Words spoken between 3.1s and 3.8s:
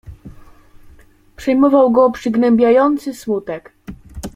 smutek."